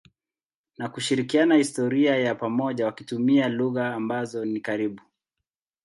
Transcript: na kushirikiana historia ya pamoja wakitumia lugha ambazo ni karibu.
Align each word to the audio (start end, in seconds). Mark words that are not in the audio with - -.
na 0.77 0.89
kushirikiana 0.89 1.55
historia 1.55 2.15
ya 2.15 2.35
pamoja 2.35 2.85
wakitumia 2.85 3.49
lugha 3.49 3.93
ambazo 3.95 4.45
ni 4.45 4.59
karibu. 4.61 5.01